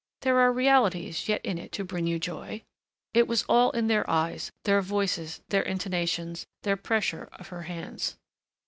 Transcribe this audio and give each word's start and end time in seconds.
There 0.21 0.39
are 0.39 0.51
realities 0.51 1.29
yet 1.29 1.45
in 1.45 1.59
it 1.59 1.71
to 1.73 1.83
bring 1.83 2.07
you 2.07 2.17
joy." 2.17 2.63
It 3.13 3.27
was 3.27 3.43
all 3.47 3.69
in 3.69 3.85
their 3.85 4.09
eyes, 4.09 4.51
their 4.63 4.81
voices, 4.81 5.43
their 5.49 5.61
intonations, 5.61 6.47
their 6.63 6.75
pressure 6.75 7.29
of 7.33 7.49
her 7.49 7.61
hands. 7.61 8.17